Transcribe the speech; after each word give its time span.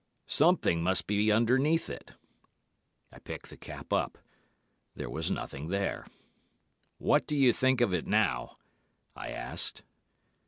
'Something 0.25 0.81
must 0.81 1.05
be 1.05 1.31
underneath 1.31 1.87
it.' 1.87 2.13
I 3.11 3.19
picked 3.19 3.51
the 3.51 3.55
cap 3.55 3.93
up, 3.93 4.17
there 4.95 5.11
was 5.11 5.29
nothing 5.29 5.67
there. 5.67 6.07
'What 6.97 7.27
do 7.27 7.35
you 7.35 7.53
think 7.53 7.81
of 7.81 7.93
it 7.93 8.07
now?' 8.07 8.55
I 9.15 9.27
asked. 9.29 9.83